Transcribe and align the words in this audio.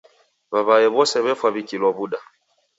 W'aw'ae 0.51 0.87
w'ose 0.95 1.17
w'efwa 1.25 1.47
w'ikilwa 1.53 1.89
w'uda. 1.95 2.19